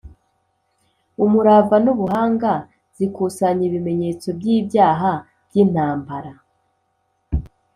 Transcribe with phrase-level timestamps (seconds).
[1.23, 2.51] umurava n'ubuhanga
[2.97, 5.11] zikusanya ibimenyetso by'ibyaha
[5.47, 6.31] by'intambara